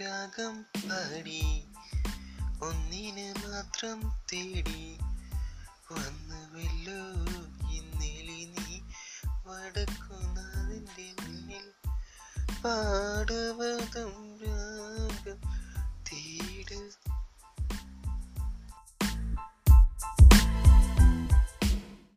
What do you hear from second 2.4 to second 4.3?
ഒന്നിന് മാത്രം